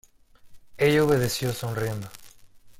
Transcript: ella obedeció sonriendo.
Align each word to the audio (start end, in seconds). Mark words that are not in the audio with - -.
ella 0.79 1.03
obedeció 1.03 1.53
sonriendo. 1.53 2.07